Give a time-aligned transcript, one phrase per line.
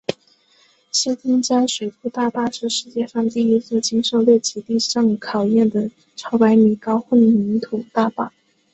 [0.89, 8.31] 新丰江水库大坝是世界上第一座经受六级地震考验的超百米高混凝土大坝。